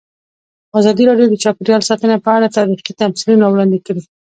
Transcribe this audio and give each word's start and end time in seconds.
ازادي 0.79 1.03
راډیو 1.09 1.31
د 1.31 1.35
چاپیریال 1.43 1.81
ساتنه 1.89 2.15
په 2.25 2.29
اړه 2.37 2.53
تاریخي 2.57 2.93
تمثیلونه 3.01 3.45
وړاندې 3.49 3.77
کړي. 3.85 4.01